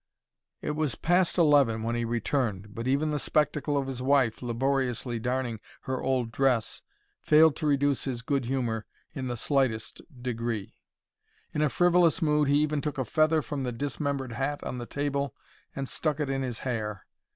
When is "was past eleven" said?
0.71-1.83